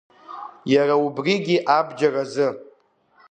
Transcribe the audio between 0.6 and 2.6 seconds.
Иара убригьы абџьар азы.